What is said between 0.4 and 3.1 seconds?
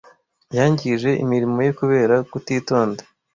Yangije imirimo ye kubera kutitonda.